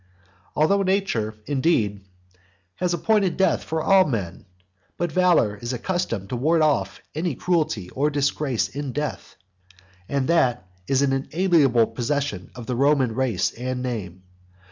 [0.55, 2.03] Although nature, indeed,
[2.77, 4.47] has appointed death for all men:
[4.97, 9.35] but valour is accustomed to ward off any cruelty or disgrace in death.
[10.09, 14.23] And that is an inalienable possession of the Roman race and name.